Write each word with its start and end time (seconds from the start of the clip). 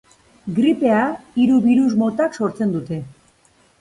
Gripea 0.59 1.03
hiru 1.43 1.59
birus 1.67 1.93
motak 2.05 2.39
sortzen 2.41 2.77
dute. 2.79 3.03